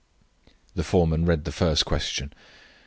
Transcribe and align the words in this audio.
The 0.73 0.83
foreman 0.83 1.27
read 1.27 1.45
the 1.45 1.51
first 1.51 1.85
question. 1.85 2.33